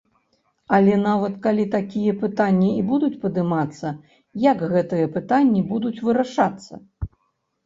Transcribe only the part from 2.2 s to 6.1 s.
пытанні і будуць падымацца, як гэтыя пытанні будуць